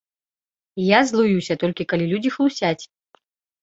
Я 0.85 0.99
злуюся 1.11 1.59
толькі 1.67 1.89
калі 1.95 2.05
людзі 2.17 2.29
хлусяць. 2.41 2.77